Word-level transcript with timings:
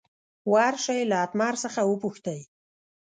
ور 0.51 0.73
شئ 0.83 0.99
له 1.11 1.17
اتمر 1.25 1.53
څخه 1.63 1.81
وپوښتئ. 1.85 2.41